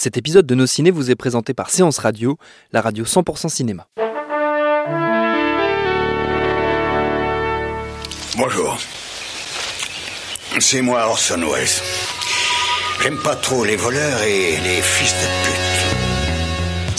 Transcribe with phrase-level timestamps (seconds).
[0.00, 2.38] Cet épisode de Nos Ciné vous est présenté par Séance Radio,
[2.70, 3.88] la radio 100% cinéma.
[8.36, 8.78] Bonjour.
[10.60, 11.66] C'est moi Orson Welles.
[13.02, 15.67] J'aime pas trop les voleurs et les fils de pute.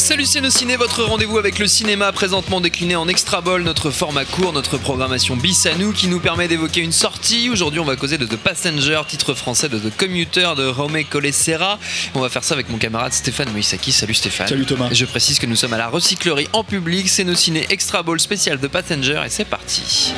[0.09, 4.53] Salut ciné, votre rendez-vous avec le cinéma présentement décliné en extra ball, notre format court,
[4.53, 7.47] notre programmation bis à nous qui nous permet d'évoquer une sortie.
[7.51, 11.77] Aujourd'hui on va causer de The Passenger, titre français de The Commuter de Raume Colessera.
[12.15, 13.91] On va faire ça avec mon camarade Stéphane Moïsaki.
[13.91, 14.47] Salut Stéphane.
[14.47, 14.89] Salut Thomas.
[14.91, 18.19] Je précise que nous sommes à la recyclerie en public, c'est nos ciné extra ball
[18.19, 20.15] spécial de Passenger et c'est parti.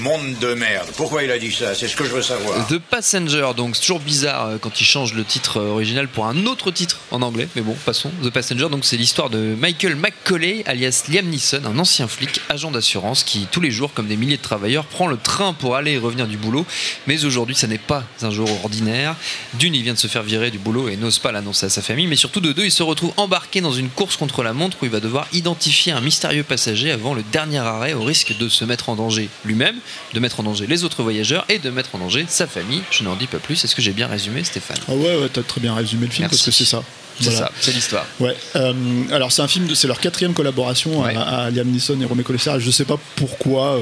[0.00, 0.88] Monde de merde.
[0.96, 1.74] Pourquoi il a dit ça?
[1.74, 2.66] C'est ce que je veux savoir.
[2.68, 6.26] The Passenger, donc c'est toujours bizarre euh, quand il change le titre euh, original pour
[6.26, 8.10] un autre titre en anglais, mais bon, passons.
[8.22, 12.70] The Passenger, donc c'est l'histoire de Michael McCauley, alias Liam Neeson, un ancien flic, agent
[12.70, 15.92] d'assurance, qui tous les jours, comme des milliers de travailleurs, prend le train pour aller
[15.92, 16.64] et revenir du boulot.
[17.06, 19.16] Mais aujourd'hui, ça n'est pas un jour ordinaire.
[19.54, 21.82] D'une, il vient de se faire virer du boulot et n'ose pas l'annoncer à sa
[21.82, 24.76] famille, mais surtout de deux, il se retrouve embarqué dans une course contre la montre
[24.82, 28.48] où il va devoir identifier un mystérieux passager avant le dernier arrêt au risque de
[28.48, 29.76] se mettre en danger lui-même
[30.14, 32.82] de mettre en danger les autres voyageurs et de mettre en danger sa famille.
[32.90, 33.62] Je n'en dis pas plus.
[33.64, 34.78] Est-ce que j'ai bien résumé, Stéphane?
[34.88, 36.36] Ah ouais, ouais, t'as très bien résumé le film Merci.
[36.36, 36.82] parce que c'est ça.
[37.20, 37.46] C'est Voilà.
[37.46, 38.06] ça, c'est l'histoire.
[38.20, 38.36] Ouais.
[38.56, 38.72] euh,
[39.12, 41.14] alors c'est un film, c'est leur quatrième collaboration Ouais.
[41.16, 42.58] à, à Liam Neeson et Romy Colessera.
[42.58, 43.80] Je sais pas pourquoi euh,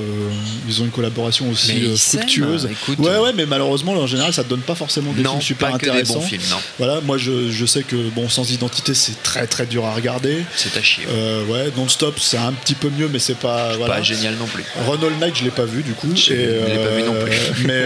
[0.68, 2.68] ils ont une collaboration aussi euh, fructueuse.
[2.70, 2.98] écoute.
[2.98, 5.70] ouais, ouais, mais malheureusement en général ça te donne pas forcément des non, films super
[5.72, 6.14] pas que des intéressants.
[6.14, 6.56] bons films, non.
[6.78, 10.42] Voilà, moi je, je sais que bon, sans identité c'est très très dur à regarder.
[10.54, 11.04] C'est à chier.
[11.48, 13.94] Ouais, Non-Stop c'est un petit peu mieux, mais c'est pas voilà.
[13.96, 14.64] Pas génial non plus.
[14.86, 16.08] Run All Night, je l'ai pas vu du coup.
[16.14, 17.32] Je Et, l'ai pas vu non plus.
[17.66, 17.84] mais,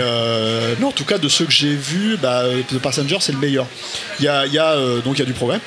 [0.78, 3.66] mais en tout cas, de ceux que j'ai vus, bah, The Passenger, c'est le meilleur.
[4.18, 5.60] Il y a, y a, donc il y a du progrès.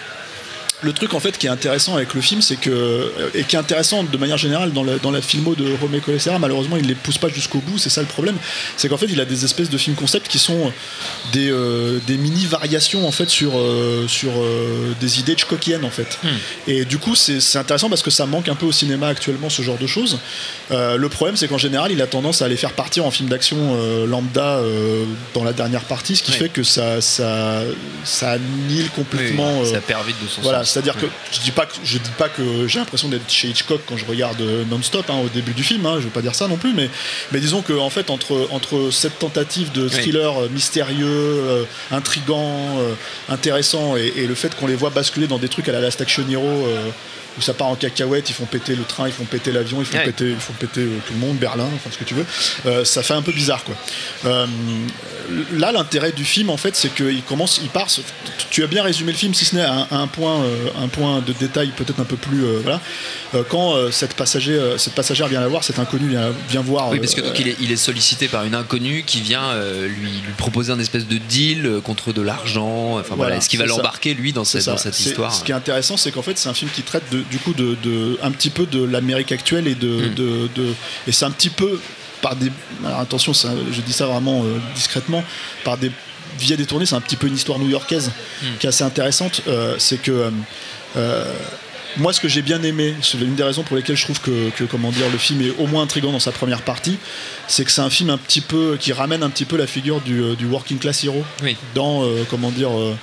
[0.83, 3.55] Le truc en fait qui est intéressant avec le film, c'est que euh, et qui
[3.55, 6.85] est intéressant de manière générale dans la, dans la filmo de Romé Colessera, malheureusement il
[6.87, 8.35] les pousse pas jusqu'au bout, c'est ça le problème,
[8.77, 10.71] c'est qu'en fait il a des espèces de films concept qui sont
[11.31, 15.89] des, euh, des mini variations en fait sur euh, sur euh, des idées Hitchcockiennes en
[15.89, 16.19] fait.
[16.67, 19.61] Et du coup c'est intéressant parce que ça manque un peu au cinéma actuellement ce
[19.61, 20.19] genre de choses.
[20.69, 23.77] Le problème c'est qu'en général il a tendance à les faire partir en film d'action
[24.05, 24.59] lambda
[25.33, 26.37] dans la dernière partie, ce qui Oui.
[26.37, 27.61] fait que ça ça
[28.03, 29.61] ça annihile complètement.
[29.61, 30.72] Oui, ça perd vite de son voilà, sens.
[30.73, 33.81] C'est-à-dire que je dis pas que je dis pas que j'ai l'impression d'être chez Hitchcock
[33.87, 35.85] quand je regarde euh, Non-Stop hein, au début du film.
[35.85, 36.89] Hein, je veux pas dire ça non plus, mais
[37.31, 42.79] mais disons que en fait entre entre cette tentative de thriller euh, mystérieux, euh, intrigant,
[42.79, 42.93] euh,
[43.29, 46.01] intéressant et, et le fait qu'on les voit basculer dans des trucs à la Last
[46.01, 46.67] Action Hero.
[47.37, 49.85] Où ça part en cacahuète, ils font péter le train, ils font péter l'avion, ils
[49.85, 50.05] font Ouais.
[50.05, 52.25] péter, ils font péter euh, tout le monde, Berlin, enfin ce que tu veux.
[52.65, 53.75] Euh, ça fait un peu bizarre quoi.
[54.25, 54.45] Euh,
[55.53, 57.87] là, l'intérêt du film en fait, c'est qu'il commence, il part.
[58.49, 60.43] Tu as bien résumé le film, si ce n'est à un, à un point,
[60.81, 62.79] un point de détail peut-être un peu plus, voilà.
[63.49, 66.89] Quand cette passager, cette passagère vient la voir, cet inconnu vient, vient voir.
[66.89, 69.55] Oui, parce que donc il est, il est sollicité par une inconnue qui vient
[69.87, 72.99] lui, lui proposer un espèce de deal contre de l'argent.
[72.99, 75.55] Enfin voilà, Voilà, est-ce qu'il va l'embarquer lui dans cette, dans histoire Ce qui est
[75.55, 78.31] intéressant, c'est qu'en fait, c'est un film qui traite de, du coup de, de- un
[78.31, 80.13] petit peu de l'Amérique actuelle et de, Hmm.
[80.15, 80.73] de- de-
[81.07, 81.79] et c'est un petit peu
[82.21, 82.51] par des
[82.85, 85.23] alors attention, ça- je dis ça vraiment euh, discrètement
[85.63, 85.91] par des
[86.39, 88.45] via détournées, c'est un petit peu une histoire new-yorkaise Hmm.
[88.59, 89.41] qui est assez intéressante.
[89.47, 90.29] Euh, c'est que
[90.97, 91.33] euh,
[91.97, 94.49] moi, ce que j'ai bien aimé, c'est l'une des raisons pour lesquelles je trouve que,
[94.51, 96.97] que, comment dire, le film est au moins intrigant dans sa première partie,
[97.47, 100.01] c'est que c'est un film un petit peu qui ramène un petit peu la figure
[100.01, 101.55] du, euh, du working class hero Oui.
[101.75, 102.95] dans euh, comment dire euh,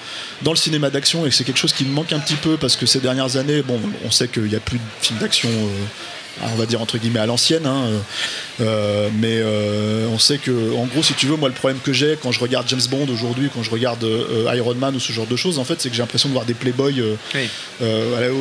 [0.42, 2.56] dans le cinéma d'action et que c'est quelque chose qui me manque un petit peu
[2.56, 5.48] parce que ces dernières années, bon, on sait qu'il n'y a plus de films d'action.
[5.50, 5.84] euh,
[6.42, 7.84] on va dire entre guillemets à l'ancienne, hein,
[8.60, 11.92] euh, mais euh, on sait que, en gros, si tu veux, moi le problème que
[11.92, 15.12] j'ai quand je regarde James Bond aujourd'hui, quand je regarde euh, Iron Man ou ce
[15.12, 17.02] genre de choses, en fait, c'est que j'ai l'impression de voir des playboys
[17.34, 17.48] Oui.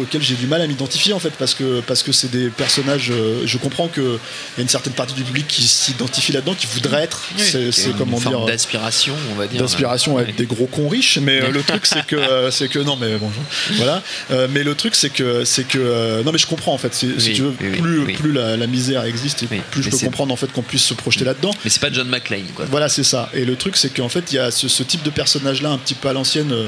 [0.01, 3.11] auxquels j'ai du mal à m'identifier en fait parce que parce que c'est des personnages.
[3.45, 6.67] je comprends que il y a une certaine partie du public qui s'identifie là-dedans, qui
[6.67, 7.29] voudrait être.
[7.37, 9.59] Oui, c'est c'est une comment forme dire d'aspiration, on va dire.
[9.61, 10.29] d'inspiration à Ouais.
[10.29, 13.29] être des gros cons riches mais le truc c'est que c'est que non mais bon
[13.77, 14.01] voilà
[14.49, 17.33] mais le truc c'est que c'est que non mais je comprends en fait si Oui,
[17.33, 20.61] tu veux plus la, la misère existe et plus je peux comprendre en fait qu'on
[20.63, 21.51] puisse se projeter là-dedans.
[21.63, 22.65] Mais c'est pas John McClane, quoi.
[22.69, 23.29] voilà c'est ça.
[23.33, 25.69] Et le truc c'est qu'en fait il y a ce, ce type de personnage là
[25.69, 26.67] un petit peu à l'ancienne euh,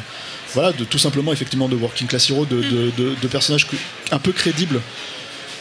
[0.54, 3.66] voilà de tout simplement effectivement de working class hero de, de, de- de personnages
[4.12, 4.80] un peu crédibles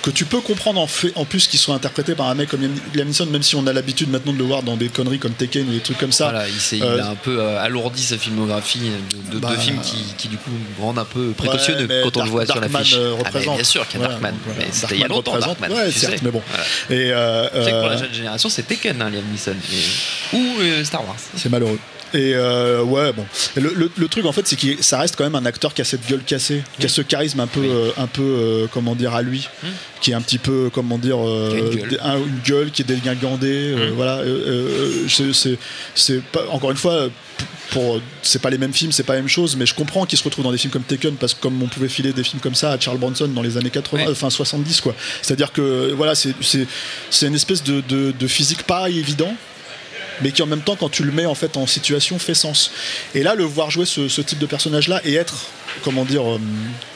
[0.03, 2.63] que tu peux comprendre en, fait, en plus qu'ils soient interprétés par un mec comme
[2.95, 5.33] Liam Neeson même si on a l'habitude maintenant de le voir dans des conneries comme
[5.33, 8.17] Tekken ou des trucs comme ça Voilà, il, Euh, a un peu euh, alourdi sa
[8.17, 10.51] filmographie de, de- de Bah, films qui, qui, du coup
[10.81, 12.95] rendent un peu précautionneux Ouais, quand on le Dark- voit sur Darkman, l'affiche.
[12.97, 13.55] euh, Ah, représente.
[13.57, 14.61] bien sûr qu'il y a Darkman, voilà.
[14.61, 15.61] mais c'était il y a Darkman longtemps représente.
[15.61, 15.79] Darkman.
[15.85, 16.43] Ouais, certes, mais bon.
[16.49, 16.65] Voilà.
[17.03, 19.53] Et euh, pour la jeune génération, c'est Tekken, hein, Liam Neeson.
[20.33, 21.17] Et- Ou Star Wars.
[21.37, 21.79] c'est malheureux.
[22.15, 23.25] Et euh, ouais, bon.
[23.57, 25.81] Le, le- le truc en fait, c'est que ça reste quand même un acteur qui
[25.81, 27.69] a cette gueule cassée, qui a ce charisme un peu, Oui.
[27.71, 29.49] euh, un peu, euh, comment dire, à lui,
[30.01, 32.01] qui est un petit peu, comment dire, euh, une gueule.
[32.03, 33.75] un- une gueule qui est dégingandée.
[33.77, 34.19] euh, voilà.
[34.19, 35.59] euh, euh, c'est-
[35.95, 36.21] c'est,
[36.51, 37.09] encore une fois.
[37.71, 40.19] Pour, c'est pas les mêmes films, c'est pas la même chose, mais je comprends qu'il
[40.19, 42.41] se retrouve dans des films comme Taken parce que comme on pouvait filer des films
[42.41, 44.11] comme ça à Charles Bronson dans les années 80, Ouais.
[44.11, 44.93] enfin 70 quoi.
[45.23, 46.67] C'est-à-dire que voilà, c'est, c'est,
[47.11, 49.33] c'est une espèce de, de, de physique pas évident,
[50.23, 52.71] mais qui en même temps quand tu le mets en fait en situation fait sens.
[53.15, 55.47] Et là le voir jouer ce, ce type de personnage là et être
[55.85, 56.39] comment dire euh,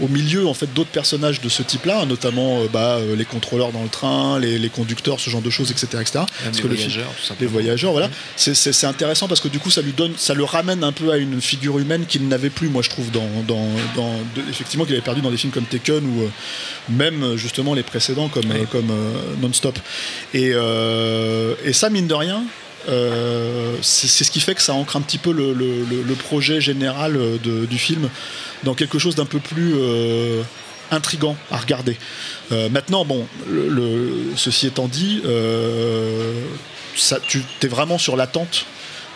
[0.00, 3.25] au milieu en fait d'autres personnages de ce type là notamment euh, bah, euh, les
[3.25, 5.87] contrôleurs dans le train les, les conducteurs ce genre de choses etc.
[6.00, 6.25] etc.
[6.44, 8.11] Parce les que le film- voyageurs, tout les voyageurs voilà.
[8.37, 11.12] C'est, c'est- intéressant parce que du coup ça lui donne ça le ramène un peu
[11.12, 14.85] à une figure humaine qu'il n'avait plus moi je trouve dans, dans, dans- de- effectivement
[14.85, 16.29] qu'il avait perdu dans des films comme Taken ou
[16.93, 18.67] même justement les précédents comme, Oui.
[18.71, 18.93] comme
[19.41, 19.79] Non-Stop
[20.35, 20.50] et,
[21.65, 22.43] et ça mine de rien
[22.88, 27.38] euh, c'est ce qui fait que ça ancre un petit peu le, projet général euh,
[27.38, 28.08] du film
[28.62, 30.42] dans quelque chose d'un peu plus euh,
[30.90, 31.96] intrigant à regarder.
[32.50, 33.26] Maintenant, bon,
[34.36, 35.22] ceci étant dit,
[37.28, 38.66] tu es vraiment sur l'attente.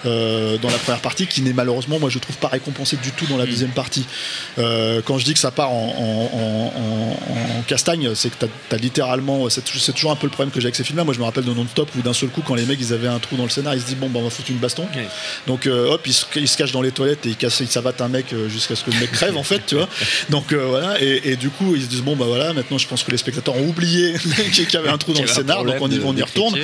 [0.06, 3.27] Euh, dans la première partie qui n'est malheureusement moi je trouve pas récompensé du tout
[3.27, 4.06] dans la deuxième partie.
[4.59, 8.45] Euh, quand je dis que ça part en, en- en- en- en castagne c'est que
[8.69, 10.85] tu as, littéralement c'est tou- c'est toujours un peu le problème que j'ai avec ces
[10.85, 12.79] films là moi je me rappelle de Non-Stop où d'un seul coup quand les mecs
[12.81, 14.50] ils avaient un trou dans le scénar ils se disent bon bah on va foutre
[14.50, 14.87] une baston.
[15.47, 17.69] Donc euh, hop, il se, il se cache dans les toilettes et il, casse, il
[17.69, 19.89] savate un mec jusqu'à ce que le mec crève en fait, tu vois.
[20.31, 23.03] Donc voilà, et, et du coup ils se disent bon bah voilà, maintenant je pense
[23.03, 24.15] que les spectateurs ont oublié
[24.53, 26.56] qu'il y avait un trou dans le scénar, donc on y, on retourne.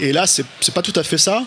[0.00, 0.44] et là c'est
[0.74, 1.42] pas tout à fait ça,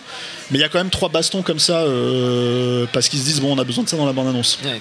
[0.50, 3.40] mais il y a quand même trois bastons comme ça euh, parce qu'ils se disent
[3.40, 4.58] bon on a besoin de ça dans la bande annonce.
[4.64, 4.80] Ouais.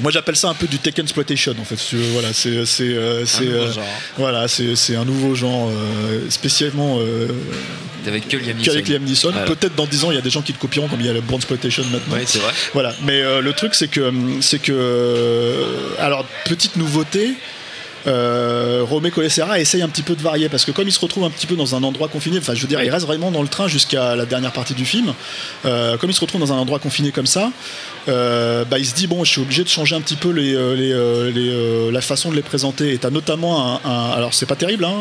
[0.00, 1.78] Moi j'appelle ça un peu du Taken exploitation en fait.
[2.12, 3.72] Voilà, c'est c'est euh, euh,
[4.16, 7.00] voilà c'est c'est un nouveau genre euh, spécialement.
[8.06, 8.82] Avec que Liam Neeson.
[8.86, 9.30] Liam Neeson.
[9.32, 9.46] Voilà.
[9.46, 11.10] Peut-être dans 10 ans, il y a des gens qui le copieront, comme il y
[11.10, 12.16] a le Born Exploitation maintenant.
[12.24, 12.52] C'est vrai.
[12.72, 12.94] Voilà.
[13.02, 14.10] Mais le truc, c'est que,
[14.40, 15.64] c'est que,
[15.98, 17.34] alors petite nouveauté.
[18.08, 21.24] Euh, Romé Colessera essaye un petit peu de varier parce que comme il se retrouve
[21.24, 23.42] un petit peu dans un endroit confiné, enfin je veux dire, il reste vraiment dans
[23.42, 25.12] le train jusqu'à la dernière partie du film.
[25.66, 27.50] Euh, comme il se retrouve dans un endroit confiné comme ça,
[28.08, 30.54] euh, bah, il se dit bon, je suis obligé de changer un petit peu les,
[30.54, 32.92] euh, les, les, la façon de les présenter.
[32.94, 34.94] Et t'as notamment un, un- alors c'est pas terrible, hein,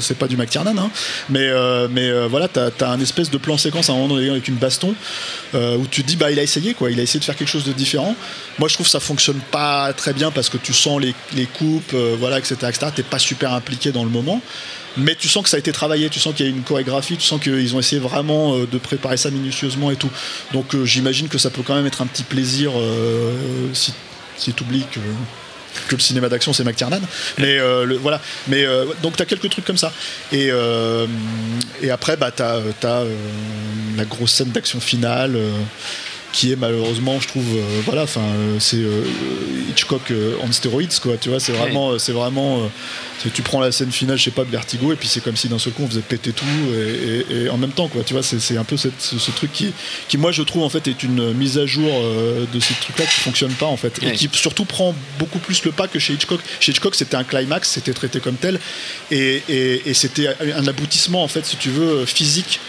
[0.00, 0.90] c'est pas du McTiernan, hein,
[1.30, 1.48] mais
[1.90, 4.56] mais voilà, t'as as un espèce de plan séquence à un moment donné avec une
[4.56, 4.94] baston
[5.54, 7.48] où tu te dis bah il a essayé quoi, il a essayé de faire quelque
[7.48, 8.14] chose de différent.
[8.58, 11.46] Moi je trouve que ça fonctionne pas très bien parce que tu sens les, les
[11.46, 12.54] coupes, voilà, etc.
[12.68, 12.86] etc.
[12.94, 14.40] T'es pas super impliqué dans le moment.
[14.96, 17.16] Mais tu sens que ça a été travaillé, tu sens qu'il y a une chorégraphie,
[17.16, 20.10] tu sens qu'ils ont essayé vraiment euh, de préparer ça minutieusement et tout.
[20.52, 23.34] Donc euh, j'imagine que ça peut quand même être un petit plaisir euh,
[23.74, 23.92] si,
[24.38, 25.00] si tu oublies que,
[25.94, 27.00] le cinéma d'action c'est McTiernan.
[27.36, 27.58] Mais
[28.00, 28.18] voilà.
[28.48, 28.64] Mais
[29.02, 29.92] donc tu as quelques trucs comme ça.
[30.32, 30.50] Et,
[31.90, 33.04] après, bah, tu as,
[33.98, 35.38] la grosse scène d'action finale.
[36.32, 39.02] Qui est malheureusement je trouve euh, voilà enfin euh, c'est euh,
[39.70, 40.12] Hitchcock
[40.42, 42.70] en stéroïdes quoi tu vois c'est vraiment c'est vraiment
[43.34, 45.48] tu prends la scène finale je sais pas de Vertigo et puis c'est comme si
[45.48, 46.44] d'un seul coup on faisait péter tout
[46.74, 49.30] et, et- et en même temps quoi tu vois c'est un peu cette- ce, ce
[49.30, 49.72] truc qui
[50.08, 51.88] qui moi je trouve en fait est une mise à jour
[52.52, 55.64] de ces trucs là qui fonctionnent pas en fait et qui surtout prend beaucoup plus
[55.64, 56.40] le pas que chez Hitchcock.
[56.60, 58.60] Chez Hitchcock c'était un climax c'était traité comme tel
[59.10, 62.60] et, et- et c'était un aboutissement en fait si tu veux physique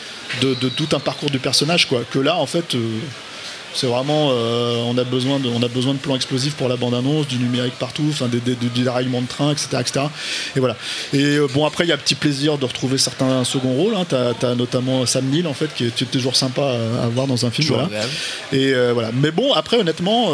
[0.42, 2.80] de, de tout un parcours du personnage quoi que là en fait euh,
[3.78, 6.76] c'est vraiment, euh, on, a besoin de, on a besoin de plans explosifs pour la
[6.76, 9.68] bande-annonce, du numérique partout, enfin des, des, du déraillement de train, etc.
[9.80, 10.06] etc.
[10.56, 10.76] Et voilà.
[11.14, 13.96] Et euh, bon, après, il y a un petit plaisir de retrouver certains seconds rôles.
[13.96, 14.06] Hein.
[14.10, 17.46] T'as as notamment Sam Neill, en fait, qui est, toujours sympa à, à voir dans
[17.46, 17.68] un film.
[17.70, 17.90] Voilà.
[18.52, 19.12] Et euh, voilà.
[19.14, 20.32] Mais bon, après, honnêtement,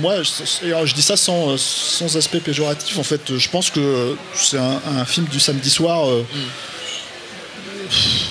[0.00, 2.98] moi, je, dis ça sans, sans aspect péjoratif.
[2.98, 6.08] En fait, je pense que c'est un, un film du samedi soir.
[6.08, 6.22] euh,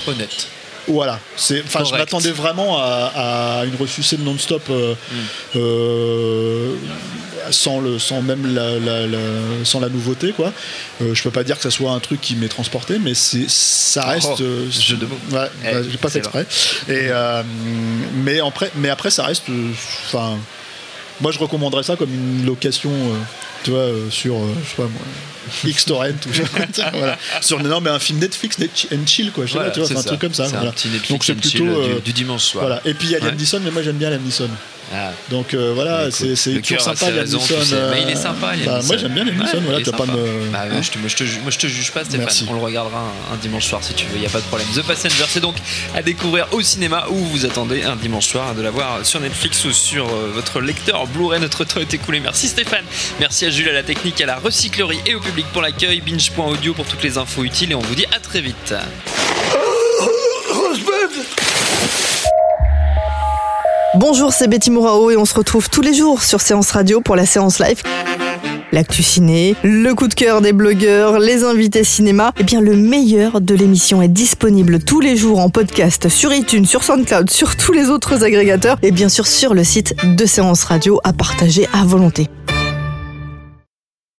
[0.08, 0.48] Honnête.
[0.88, 4.94] Voilà, c'est, enfin, je m'attendais vraiment à, à une ressucée non-stop euh,
[5.56, 6.76] euh,
[7.52, 9.18] sans le, sans même la, la- la-
[9.66, 10.52] sans la nouveauté, quoi.
[11.02, 13.50] Euh, je peux pas dire que ça soit un truc qui m'ait transporté, mais c'est,
[13.50, 14.28] ça reste.
[14.40, 15.18] Oh, euh, jeu de mots.
[15.32, 16.46] Ouais, Eh, bah, j'ai pas fait exprès.
[16.90, 17.10] Et
[18.16, 19.44] mais après, mais après, ça reste.
[20.08, 20.38] Enfin,
[21.22, 22.92] moi, je recommanderais ça comme une location.
[23.64, 25.02] tu vois, sur, je sais pas moi,
[25.66, 26.44] X-Torrent ou je
[26.94, 27.18] voilà.
[27.42, 29.46] Sur non, mais un film Netflix net and chill, quoi.
[29.46, 30.08] Je sais Voilà, pas, tu vois, un ça.
[30.08, 30.46] truc comme ça.
[30.46, 30.72] C'est un voilà.
[30.72, 31.64] petit Netflix Donc c'est plutôt.
[31.66, 32.66] du- euh, du dimanche soir.
[32.66, 32.82] Voilà.
[32.86, 33.36] Et puis il y a Liam Ouais.
[33.36, 34.50] Neeson, mais moi j'aime bien Liam Neeson.
[34.94, 35.12] Ah.
[35.30, 37.56] Donc euh, voilà, Bah, c'est toujours sympa Liam tu sais.
[37.74, 39.92] euh, Mais il est sympa, Liam bah, Moi j'aime bien Liam Neeson, Ouais, voilà, t'as
[39.92, 40.50] pas me.
[40.52, 42.20] Bah, ouais, je, te, moi, je te ju- moi, je te juge pas, Stéphane.
[42.22, 42.46] Merci.
[42.50, 44.46] On le regardera un, un dimanche soir si tu veux, il n'y a pas de
[44.46, 44.68] problème.
[44.74, 45.56] The Passenger, c'est donc
[45.96, 49.66] à découvrir au cinéma où vous attendez un dimanche soir de la voir sur Netflix
[49.66, 51.40] ou sur euh, votre lecteur Blu-ray.
[51.42, 52.20] Notre temps est écoulé.
[52.22, 52.86] Merci Stéphane.
[53.20, 56.00] Merci à Jules, à la technique, à la recyclerie et au public pour l'accueil.
[56.02, 58.74] Binge.audio pour toutes les infos utiles et on vous dit à très vite.
[64.00, 67.16] Bonjour, c'est Betty Mourao et on se retrouve tous les jours sur Séance Radio pour
[67.16, 67.82] la séance live.
[68.72, 72.76] L'actu ciné, le coup de cœur des blogueurs, les invités cinéma, et eh bien le
[72.76, 77.56] meilleur de l'émission est disponible tous les jours en podcast sur iTunes, sur SoundCloud, sur
[77.56, 81.68] tous les autres agrégateurs et bien sûr sur le site de Séance Radio à partager
[81.74, 82.30] à volonté.